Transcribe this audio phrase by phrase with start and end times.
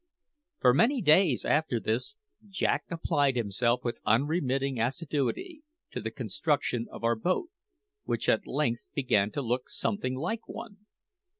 [0.61, 2.15] For many days after this,
[2.49, 7.49] Jack applied himself with unremitting assiduity to the construction of our boat,
[8.05, 10.87] which at length began to look something like one.